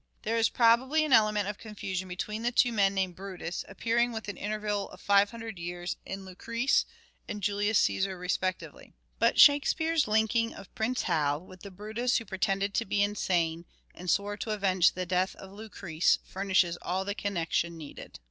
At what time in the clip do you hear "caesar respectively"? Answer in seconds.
7.81-8.95